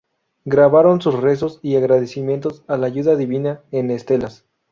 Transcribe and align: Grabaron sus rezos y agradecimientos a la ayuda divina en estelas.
Grabaron 0.45 0.99
sus 0.99 1.19
rezos 1.21 1.59
y 1.61 1.75
agradecimientos 1.75 2.63
a 2.65 2.75
la 2.77 2.87
ayuda 2.87 3.15
divina 3.15 3.61
en 3.71 3.91
estelas. 3.91 4.45